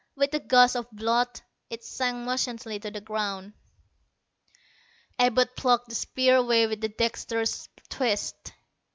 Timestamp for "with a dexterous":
6.65-7.69